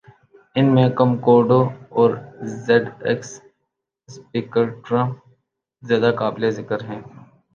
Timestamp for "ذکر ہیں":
6.51-7.01